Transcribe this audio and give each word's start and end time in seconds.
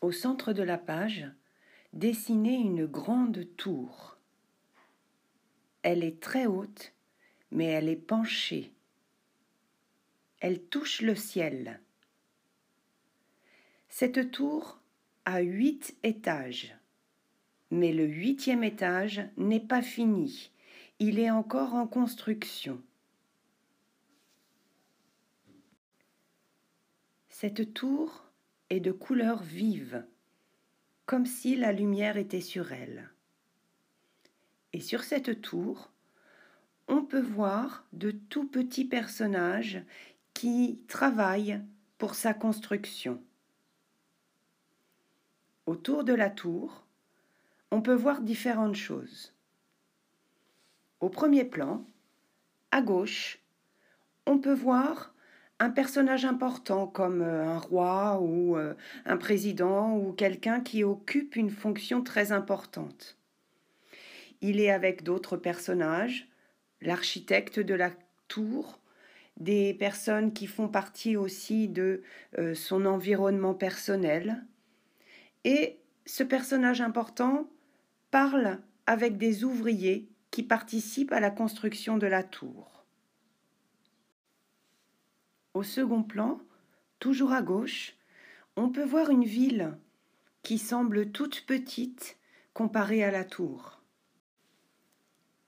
Au 0.00 0.12
centre 0.12 0.52
de 0.52 0.62
la 0.62 0.78
page, 0.78 1.26
dessinez 1.92 2.56
une 2.56 2.86
grande 2.86 3.46
tour. 3.56 4.18
Elle 5.82 6.04
est 6.04 6.20
très 6.20 6.46
haute, 6.46 6.92
mais 7.50 7.66
elle 7.66 7.88
est 7.88 7.96
penchée. 7.96 8.72
Elle 10.40 10.62
touche 10.62 11.00
le 11.00 11.14
ciel. 11.14 11.80
Cette 13.88 14.30
tour 14.30 14.80
a 15.24 15.40
huit 15.40 15.96
étages, 16.02 16.76
mais 17.70 17.92
le 17.92 18.04
huitième 18.04 18.62
étage 18.62 19.22
n'est 19.38 19.60
pas 19.60 19.80
fini, 19.80 20.52
il 20.98 21.18
est 21.18 21.30
encore 21.30 21.74
en 21.74 21.86
construction. 21.86 22.82
Cette 27.28 27.74
tour 27.74 28.25
est 28.70 28.80
de 28.80 28.92
couleur 28.92 29.42
vive, 29.42 30.04
comme 31.06 31.26
si 31.26 31.56
la 31.56 31.72
lumière 31.72 32.16
était 32.16 32.40
sur 32.40 32.72
elle. 32.72 33.10
Et 34.72 34.80
sur 34.80 35.04
cette 35.04 35.40
tour, 35.40 35.90
on 36.88 37.02
peut 37.02 37.20
voir 37.20 37.86
de 37.92 38.10
tout 38.10 38.46
petits 38.46 38.84
personnages 38.84 39.82
qui 40.34 40.80
travaillent 40.88 41.62
pour 41.98 42.14
sa 42.14 42.34
construction. 42.34 43.22
Autour 45.66 46.04
de 46.04 46.12
la 46.12 46.30
tour, 46.30 46.86
on 47.70 47.82
peut 47.82 47.94
voir 47.94 48.20
différentes 48.20 48.76
choses. 48.76 49.32
Au 51.00 51.08
premier 51.08 51.44
plan, 51.44 51.84
à 52.70 52.82
gauche, 52.82 53.40
on 54.26 54.38
peut 54.38 54.54
voir 54.54 55.14
un 55.58 55.70
personnage 55.70 56.24
important 56.24 56.86
comme 56.86 57.22
euh, 57.22 57.44
un 57.44 57.58
roi 57.58 58.20
ou 58.20 58.56
euh, 58.56 58.74
un 59.04 59.16
président 59.16 59.96
ou 59.96 60.12
quelqu'un 60.12 60.60
qui 60.60 60.84
occupe 60.84 61.36
une 61.36 61.50
fonction 61.50 62.02
très 62.02 62.32
importante. 62.32 63.16
Il 64.42 64.60
est 64.60 64.70
avec 64.70 65.02
d'autres 65.02 65.36
personnages, 65.36 66.28
l'architecte 66.82 67.58
de 67.58 67.74
la 67.74 67.90
tour, 68.28 68.80
des 69.38 69.74
personnes 69.74 70.32
qui 70.32 70.46
font 70.46 70.68
partie 70.68 71.16
aussi 71.16 71.68
de 71.68 72.02
euh, 72.38 72.54
son 72.54 72.84
environnement 72.84 73.54
personnel. 73.54 74.44
Et 75.44 75.78
ce 76.04 76.22
personnage 76.22 76.80
important 76.80 77.48
parle 78.10 78.60
avec 78.86 79.16
des 79.16 79.44
ouvriers 79.44 80.08
qui 80.30 80.42
participent 80.42 81.12
à 81.12 81.20
la 81.20 81.30
construction 81.30 81.96
de 81.96 82.06
la 82.06 82.22
tour. 82.22 82.85
Au 85.56 85.62
second 85.62 86.02
plan, 86.02 86.38
toujours 86.98 87.32
à 87.32 87.40
gauche, 87.40 87.94
on 88.56 88.68
peut 88.68 88.84
voir 88.84 89.08
une 89.08 89.24
ville 89.24 89.78
qui 90.42 90.58
semble 90.58 91.12
toute 91.12 91.46
petite 91.46 92.18
comparée 92.52 93.02
à 93.02 93.10
la 93.10 93.24
tour. 93.24 93.80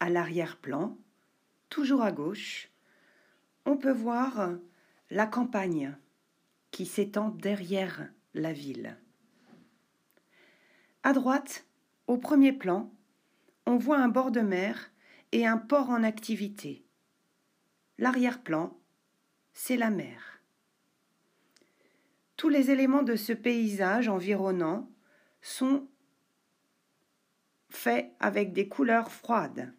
À 0.00 0.10
l'arrière-plan, 0.10 0.98
toujours 1.68 2.02
à 2.02 2.10
gauche, 2.10 2.68
on 3.64 3.76
peut 3.76 3.92
voir 3.92 4.50
la 5.10 5.28
campagne 5.28 5.96
qui 6.72 6.84
s'étend 6.84 7.28
derrière 7.28 8.08
la 8.34 8.52
ville. 8.52 8.98
À 11.04 11.12
droite, 11.12 11.64
au 12.08 12.18
premier 12.18 12.52
plan, 12.52 12.92
on 13.66 13.76
voit 13.76 13.98
un 13.98 14.08
bord 14.08 14.32
de 14.32 14.40
mer 14.40 14.90
et 15.30 15.46
un 15.46 15.58
port 15.58 15.90
en 15.90 16.02
activité. 16.02 16.84
L'arrière-plan 17.98 18.76
c'est 19.52 19.76
la 19.76 19.90
mer. 19.90 20.40
Tous 22.36 22.48
les 22.48 22.70
éléments 22.70 23.02
de 23.02 23.16
ce 23.16 23.32
paysage 23.32 24.08
environnant 24.08 24.90
sont 25.40 25.86
faits 27.68 28.12
avec 28.20 28.52
des 28.52 28.68
couleurs 28.68 29.10
froides. 29.10 29.72